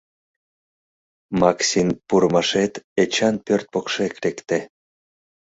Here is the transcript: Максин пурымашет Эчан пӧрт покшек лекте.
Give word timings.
Максин 1.39 1.89
пурымашет 2.07 2.73
Эчан 3.01 3.35
пӧрт 3.45 3.65
покшек 3.73 4.13
лекте. 4.23 4.59